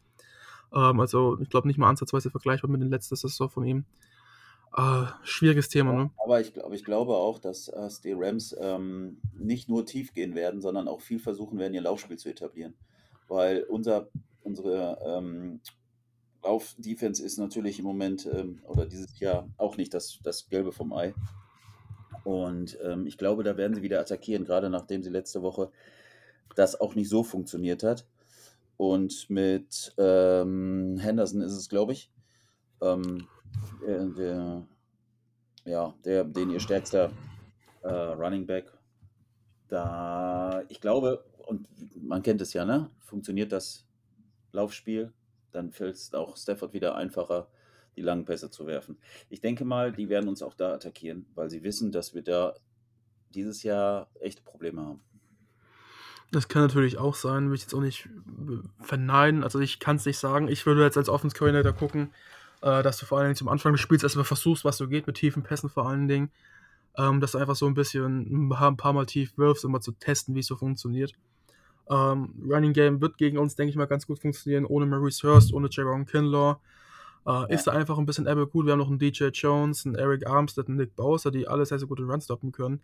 [0.73, 3.85] Ähm, also ich glaube nicht mal ansatzweise vergleichbar mit der letzten Saison von ihm.
[4.75, 6.09] Äh, schwieriges Thema, ne?
[6.23, 10.33] Aber ich, glaub, ich glaube auch, dass, dass die Rams ähm, nicht nur tief gehen
[10.33, 12.73] werden, sondern auch viel versuchen werden, ihr Laufspiel zu etablieren.
[13.27, 14.07] Weil unser,
[14.43, 15.61] unsere ähm,
[16.43, 20.93] Lauf-Defense ist natürlich im Moment ähm, oder dieses Jahr auch nicht das, das Gelbe vom
[20.93, 21.13] Ei.
[22.23, 25.71] Und ähm, ich glaube, da werden sie wieder attackieren, gerade nachdem sie letzte Woche
[26.55, 28.05] das auch nicht so funktioniert hat.
[28.77, 32.11] Und mit ähm, Henderson ist es, glaube ich,
[32.81, 33.27] ähm,
[33.85, 34.67] der, der,
[35.65, 37.11] ja, der, den ihr stärkster
[37.83, 38.71] äh, Running Back.
[39.67, 41.67] Da, ich glaube, und
[42.01, 42.89] man kennt es ja, ne?
[42.99, 43.85] Funktioniert das
[44.53, 45.11] Laufspiel,
[45.51, 47.47] dann fällt es auch Stafford wieder einfacher,
[47.95, 48.97] die langen Pässe zu werfen.
[49.29, 52.55] Ich denke mal, die werden uns auch da attackieren, weil sie wissen, dass wir da
[53.33, 55.01] dieses Jahr echte Probleme haben.
[56.31, 58.09] Das kann natürlich auch sein, will ich jetzt auch nicht
[58.79, 59.43] verneinen.
[59.43, 60.47] Also ich kann es nicht sagen.
[60.47, 62.11] Ich würde jetzt als Offense Coordinator gucken,
[62.61, 65.05] äh, dass du vor allen Dingen zum Anfang des Spiels erstmal versuchst, was so geht,
[65.05, 66.31] mit tiefen Pässen vor allen Dingen.
[66.97, 69.91] Ähm, dass du einfach so ein bisschen ein paar Mal tief wirfst, um mal zu
[69.93, 71.13] testen, wie es so funktioniert.
[71.89, 75.53] Ähm, Running Game wird gegen uns, denke ich mal, ganz gut funktionieren, ohne Maurice Hurst,
[75.53, 76.57] ohne Jaron Kinlaw.
[77.25, 77.45] Äh, ja.
[77.45, 78.65] Ist da einfach ein bisschen Apple gut.
[78.65, 81.79] Wir haben noch einen DJ Jones, einen Eric Armstead, einen Nick Bowser, die alle sehr,
[81.79, 82.81] sehr gute Runs stoppen können.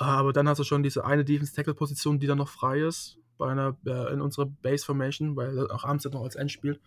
[0.00, 3.18] Äh, aber dann hast du schon diese eine Defense-Tackle-Position, die dann noch frei ist.
[3.38, 6.78] bei einer, äh, in unserer Base Formation, weil auch Armstead noch als Endspiel.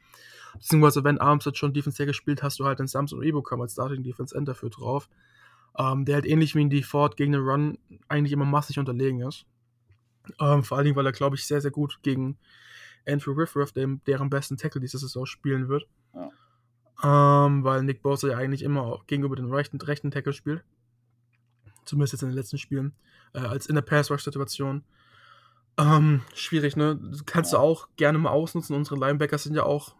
[0.53, 4.03] Beziehungsweise wenn Armstead schon Defense Tackle spielt, hast du halt den Samson Ibukam als Starting
[4.03, 5.09] Defense End dafür drauf.
[5.77, 7.77] Ähm, der halt ähnlich wie in Default gegen den Run
[8.07, 9.45] eigentlich immer massig unterlegen ist.
[10.39, 12.37] Ähm, vor allen Dingen, weil er, glaube ich, sehr, sehr gut gegen
[13.07, 15.87] Andrew Riffraff, dem, deren besten Tackle dieses Saison spielen wird.
[16.13, 17.45] Ja.
[17.45, 20.63] Ähm, weil Nick Bosa ja eigentlich immer gegenüber den rechten, rechten Tackle spielt.
[21.85, 22.93] Zumindest jetzt in den letzten Spielen.
[23.33, 24.83] Äh, als in der Pass-Rush-Situation.
[25.77, 26.99] Ähm, schwierig, ne?
[27.25, 27.59] Kannst ja.
[27.59, 28.75] du auch gerne mal ausnutzen.
[28.75, 29.95] Unsere Linebackers sind ja auch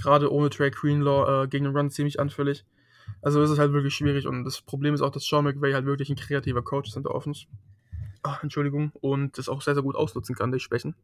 [0.00, 2.64] gerade ohne Trey Greenlaw äh, gegen den Run ziemlich anfällig.
[3.22, 5.86] Also ist es halt wirklich schwierig und das Problem ist auch, dass Sean McVay halt
[5.86, 7.46] wirklich ein kreativer Coach ist in der Offense.
[8.26, 8.90] Ach, Entschuldigung.
[9.00, 10.96] Und das auch sehr, sehr gut ausnutzen kann, die Schwächen.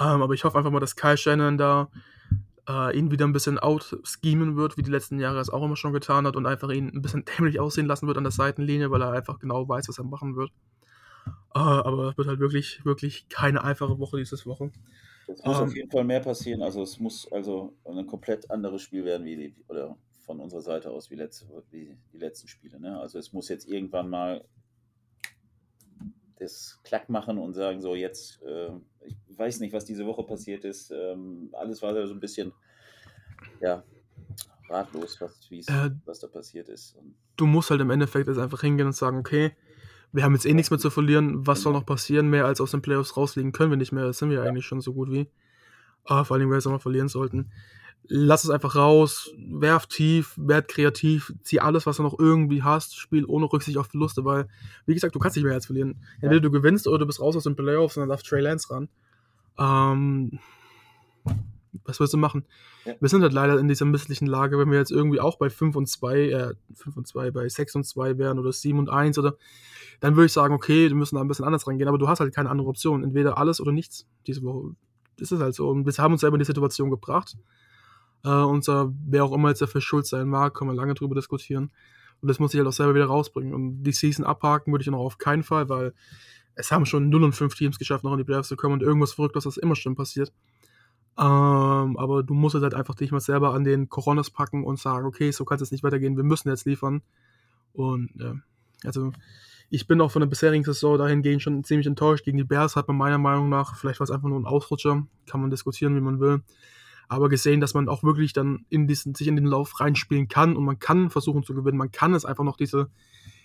[0.00, 1.88] Ähm, aber ich hoffe einfach mal, dass Kyle Shannon da
[2.68, 5.92] äh, ihn wieder ein bisschen outschemen wird, wie die letzten Jahre es auch immer schon
[5.92, 9.02] getan hat und einfach ihn ein bisschen dämlich aussehen lassen wird an der Seitenlinie, weil
[9.02, 10.50] er einfach genau weiß, was er machen wird.
[11.54, 14.72] Äh, aber es wird halt wirklich, wirklich keine einfache Woche dieses Woche.
[15.28, 16.62] Es muss ähm, auf jeden Fall mehr passieren.
[16.62, 20.90] Also es muss also ein komplett anderes Spiel werden, wie die, oder von unserer Seite
[20.90, 22.80] aus wie, letzte, wie die letzten Spiele.
[22.80, 22.98] Ne?
[22.98, 24.44] Also es muss jetzt irgendwann mal
[26.38, 28.70] das Klack machen und sagen, so jetzt, äh,
[29.04, 30.90] ich weiß nicht, was diese Woche passiert ist.
[30.90, 32.52] Ähm, alles war so ein bisschen,
[33.60, 33.82] ja,
[34.68, 36.96] ratlos, was, äh, was da passiert ist.
[36.96, 39.52] Und du musst halt im Endeffekt jetzt einfach hingehen und sagen, okay,
[40.12, 41.80] wir haben jetzt eh nichts mehr zu verlieren, was soll genau.
[41.80, 42.28] noch passieren?
[42.28, 44.44] Mehr als aus den Playoffs rausliegen können wir nicht mehr, das sind wir ja.
[44.44, 45.28] eigentlich schon so gut wie.
[46.04, 47.52] Aber vor allem, wenn wir jetzt noch verlieren sollten
[48.08, 52.96] lass es einfach raus, werf tief, werd kreativ, zieh alles, was du noch irgendwie hast,
[52.96, 54.48] spiel ohne Rücksicht auf Verluste, weil,
[54.86, 55.96] wie gesagt, du kannst nicht mehr jetzt verlieren.
[56.14, 56.40] Entweder ja.
[56.40, 58.88] du gewinnst oder du bist raus aus den Playoffs und dann darf Trey Lance ran.
[59.58, 60.38] Ähm,
[61.84, 62.44] was willst du machen?
[62.84, 62.94] Ja.
[62.98, 65.76] Wir sind halt leider in dieser misslichen Lage, wenn wir jetzt irgendwie auch bei 5
[65.76, 69.18] und 2, äh, 5 und 2, bei 6 und 2 wären oder 7 und 1
[69.18, 69.36] oder,
[70.00, 72.20] dann würde ich sagen, okay, wir müssen da ein bisschen anders rangehen, aber du hast
[72.20, 73.04] halt keine andere Option.
[73.04, 74.74] Entweder alles oder nichts diese Woche.
[75.18, 75.68] Das ist halt so.
[75.68, 77.36] Und wir haben uns selber in die Situation gebracht.
[78.24, 81.70] Äh, unser, wer auch immer jetzt dafür schuld sein mag, können wir lange drüber diskutieren.
[82.20, 83.54] Und das muss ich halt auch selber wieder rausbringen.
[83.54, 85.94] Und die Season abhaken würde ich noch auf keinen Fall, weil
[86.54, 88.82] es haben schon 0 und 5 Teams geschafft, noch in die Playoffs zu kommen und
[88.82, 90.32] irgendwas Verrücktes, das immer schon passiert.
[91.16, 95.06] Ähm, aber du musst halt einfach dich mal selber an den Coronas packen und sagen,
[95.06, 97.02] okay, so kann es jetzt nicht weitergehen, wir müssen jetzt liefern.
[97.72, 98.34] Und ja,
[98.84, 99.12] also
[99.70, 102.24] ich bin auch von der bisherigen Saison dahingehend schon ziemlich enttäuscht.
[102.24, 105.06] Gegen die Bears hat man meiner Meinung nach, vielleicht war es einfach nur ein Ausrutscher,
[105.26, 106.42] kann man diskutieren, wie man will
[107.08, 110.56] aber gesehen, dass man auch wirklich dann in diesen, sich in den Lauf reinspielen kann
[110.56, 111.78] und man kann versuchen zu gewinnen.
[111.78, 112.90] Man kann es einfach noch diese,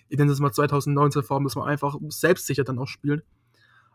[0.08, 3.24] ich nenne es mal 2019 Form, dass man einfach selbstsicher dann auch spielt.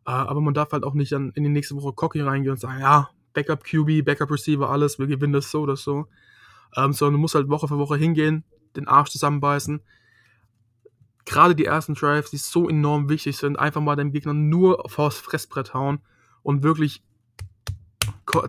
[0.07, 2.59] Äh, aber man darf halt auch nicht dann in die nächste Woche cocky reingehen und
[2.59, 6.07] sagen, ja, Backup QB, Backup Receiver, alles, wir gewinnen das so oder so.
[6.75, 8.43] Ähm, sondern du musst halt Woche für Woche hingehen,
[8.75, 9.81] den Arsch zusammenbeißen.
[11.25, 15.19] Gerade die ersten Drives, die so enorm wichtig sind, einfach mal deinem Gegner nur vors
[15.19, 15.99] Fressbrett hauen
[16.41, 17.03] und wirklich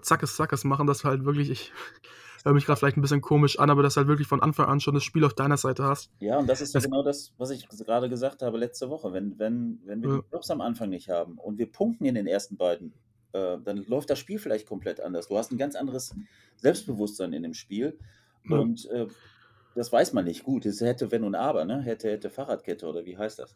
[0.03, 1.73] zackes, zackes machen, dass halt wirklich, ich
[2.45, 4.81] höre mich gerade vielleicht ein bisschen komisch an, aber dass halt wirklich von Anfang an
[4.81, 6.11] schon das Spiel auf deiner Seite hast.
[6.21, 9.13] Ja, und das ist das, genau das, was ich gerade gesagt habe letzte Woche.
[9.13, 10.17] Wenn, wenn, wenn wir ja.
[10.17, 12.95] die Drops am Anfang nicht haben und wir punkten in den ersten beiden,
[13.33, 15.29] äh, dann läuft das Spiel vielleicht komplett anders.
[15.29, 16.15] Du hast ein ganz anderes
[16.57, 17.99] Selbstbewusstsein in dem Spiel.
[18.49, 18.59] Ja.
[18.59, 19.07] Und äh,
[19.75, 20.45] das weiß man nicht.
[20.45, 21.81] Gut, es hätte wenn und aber, ne?
[21.83, 23.55] Hätte, hätte Fahrradkette oder wie heißt das?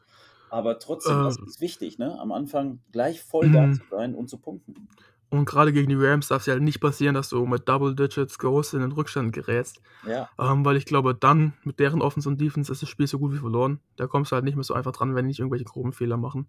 [0.50, 2.18] Aber trotzdem, äh, das ist wichtig, ne?
[2.20, 3.74] Am Anfang gleich voll da mhm.
[3.74, 4.88] zu sein und zu punkten.
[5.34, 7.94] Und gerade gegen die Rams darf es ja halt nicht passieren, dass du mit Double
[7.94, 9.80] Digits Goals in den Rückstand gerätst.
[10.06, 10.28] Ja.
[10.38, 13.32] Ähm, weil ich glaube, dann mit deren Offense und Defense ist das Spiel so gut
[13.32, 13.80] wie verloren.
[13.96, 16.16] Da kommst du halt nicht mehr so einfach dran, wenn die nicht irgendwelche groben Fehler
[16.16, 16.46] machen.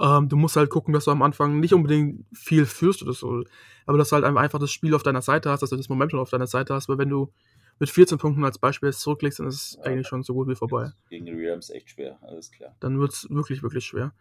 [0.00, 3.44] Ähm, du musst halt gucken, dass du am Anfang nicht unbedingt viel führst oder so,
[3.86, 6.18] aber dass du halt einfach das Spiel auf deiner Seite hast, dass du das Momentum
[6.18, 7.32] auf deiner Seite hast, weil wenn du
[7.78, 10.48] mit 14 Punkten als Beispiel jetzt zurücklegst, dann ist es ja, eigentlich schon so gut
[10.48, 10.90] wie vorbei.
[11.10, 12.74] Gegen die Rams echt schwer, alles klar.
[12.80, 14.12] Dann wird es wirklich, wirklich schwer.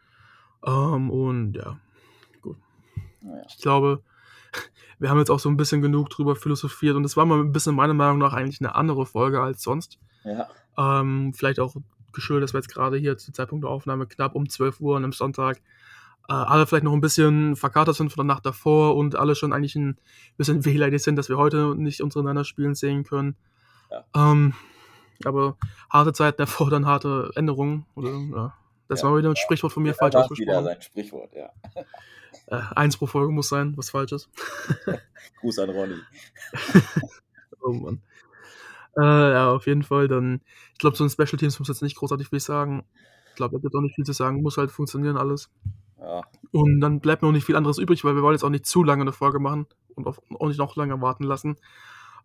[0.63, 1.79] Ähm, und ja.
[3.23, 3.43] Naja.
[3.47, 4.03] Ich glaube,
[4.99, 7.51] wir haben jetzt auch so ein bisschen genug drüber philosophiert und es war mal ein
[7.51, 9.99] bisschen meiner Meinung nach eigentlich eine andere Folge als sonst.
[10.23, 10.47] Ja.
[10.77, 11.75] Ähm, vielleicht auch
[12.11, 15.03] geschuldet, dass wir jetzt gerade hier zum Zeitpunkt der Aufnahme knapp um 12 Uhr an
[15.03, 15.61] einem Sonntag
[16.29, 19.51] äh, alle vielleicht noch ein bisschen verkatert sind von der Nacht davor und alle schon
[19.51, 19.97] eigentlich ein
[20.37, 23.35] bisschen wehleidig sind, dass wir heute nicht untereinander spielen sehen können.
[23.91, 24.05] Ja.
[24.15, 24.53] Ähm,
[25.25, 25.57] aber
[25.89, 27.85] harte Zeiten erfordern harte Änderungen.
[27.95, 28.53] Oder, ja.
[28.87, 29.09] Das ja.
[29.09, 30.47] war wieder ein Sprichwort von mir ja, falsch ausgesprochen.
[30.47, 31.49] Wieder sein Sprichwort, ja.
[32.47, 34.29] Äh, eins pro Folge muss sein, was falsch ist.
[35.39, 35.95] Gruß an Ronny.
[37.61, 38.01] oh Mann.
[38.97, 40.07] Äh, ja, auf jeden Fall.
[40.07, 40.41] Dann,
[40.73, 42.83] ich glaube, so ein Special Teams muss jetzt nicht großartig viel sagen.
[43.29, 44.41] Ich glaube, da gibt auch nicht viel zu sagen.
[44.41, 45.49] Muss halt funktionieren alles.
[45.99, 46.21] Ja.
[46.51, 48.65] Und dann bleibt mir auch nicht viel anderes übrig, weil wir wollen jetzt auch nicht
[48.65, 49.65] zu lange eine Folge machen
[49.95, 51.55] und auch nicht noch lange warten lassen,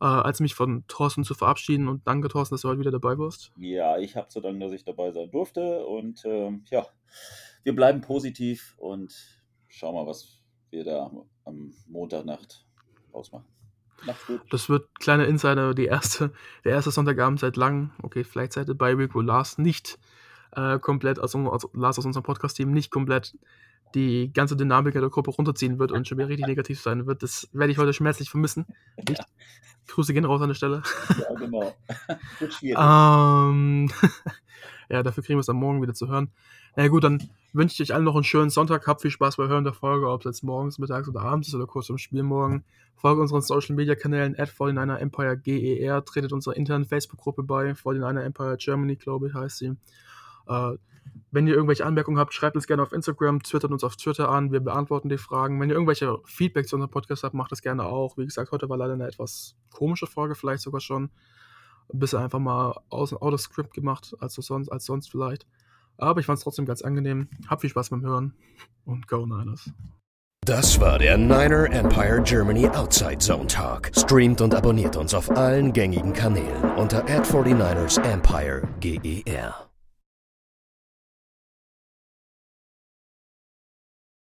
[0.00, 1.88] äh, als mich von Thorsten zu verabschieden.
[1.88, 3.52] Und danke, Thorsten, dass du heute wieder dabei warst.
[3.56, 5.84] Ja, ich habe zu danken, dass ich dabei sein durfte.
[5.86, 6.86] Und äh, ja,
[7.62, 9.14] wir bleiben positiv und
[9.68, 11.10] schauen wir, was wir da
[11.44, 12.66] am Montagnacht
[13.12, 13.46] ausmachen.
[14.06, 14.40] Macht's gut.
[14.50, 16.32] Das wird kleiner Insider, die erste,
[16.64, 19.98] der erste Sonntagabend seit langem, okay, vielleicht seit der Bye-Week, wo Lars nicht
[20.52, 23.36] äh, komplett, also, also Lars aus unserem Podcast-Team nicht komplett
[23.94, 27.22] die ganze Dynamik der Gruppe runterziehen wird und schon wieder richtig negativ sein wird.
[27.22, 28.66] Das werde ich heute schmerzlich vermissen.
[28.96, 29.22] Nicht?
[29.88, 30.82] Grüße gehen raus an der Stelle.
[31.18, 31.74] Ja, genau.
[32.38, 32.78] Wird schwierig.
[32.78, 33.90] ähm,
[34.90, 36.30] ja, dafür kriegen wir es am Morgen wieder zu hören.
[36.76, 38.86] Na ja, gut, dann wünsche ich euch allen noch einen schönen Sonntag.
[38.86, 41.54] Habt viel Spaß bei Hören der Folge, ob es jetzt morgens, mittags oder abends ist
[41.54, 42.64] oder kurz zum Spiel morgen.
[42.96, 48.24] Folgt unseren Social Media Kanälen at 49 Empire GER, tretet unserer internen Facebook-Gruppe bei, 49
[48.24, 49.76] Empire Germany, glaube ich, heißt sie.
[50.46, 50.76] Äh,
[51.30, 54.52] wenn ihr irgendwelche Anmerkungen habt, schreibt uns gerne auf Instagram, twittert uns auf Twitter an,
[54.52, 55.60] wir beantworten die Fragen.
[55.60, 58.16] Wenn ihr irgendwelche Feedback zu unserem Podcast habt, macht das gerne auch.
[58.16, 61.10] Wie gesagt, heute war leider eine etwas komische Folge, vielleicht sogar schon.
[61.92, 65.46] Ein bisschen einfach mal aus, out of script gemacht, als sonst, als sonst vielleicht.
[65.96, 67.28] Aber ich fand es trotzdem ganz angenehm.
[67.48, 68.34] Habt viel Spaß beim Hören
[68.84, 69.70] und Go Niners.
[70.48, 73.90] Das war der Niner Empire Germany Outside Zone Talk.
[73.94, 79.67] Streamt und abonniert uns auf allen gängigen Kanälen unter ad 49 ers Empire GER.